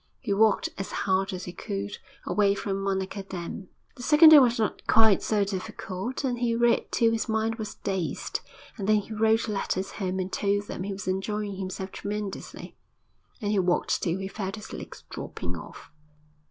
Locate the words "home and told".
9.91-10.63